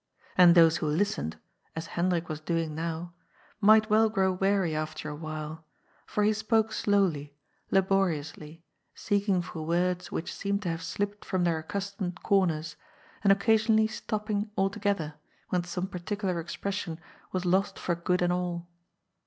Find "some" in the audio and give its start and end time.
15.65-15.85